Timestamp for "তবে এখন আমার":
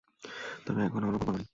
0.65-1.15